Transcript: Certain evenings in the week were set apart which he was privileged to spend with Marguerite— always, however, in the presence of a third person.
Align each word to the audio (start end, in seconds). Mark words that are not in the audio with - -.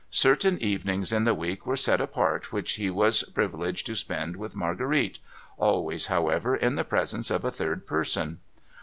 Certain 0.09 0.57
evenings 0.63 1.11
in 1.13 1.25
the 1.25 1.35
week 1.35 1.63
were 1.67 1.75
set 1.75 2.01
apart 2.01 2.51
which 2.51 2.73
he 2.73 2.89
was 2.89 3.21
privileged 3.21 3.85
to 3.85 3.93
spend 3.93 4.35
with 4.35 4.55
Marguerite— 4.55 5.19
always, 5.57 6.07
however, 6.07 6.55
in 6.55 6.73
the 6.73 6.83
presence 6.83 7.29
of 7.29 7.45
a 7.45 7.51
third 7.51 7.85
person. 7.85 8.39